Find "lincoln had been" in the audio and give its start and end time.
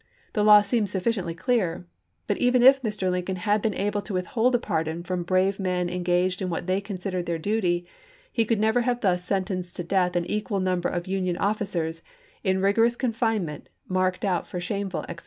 3.11-3.75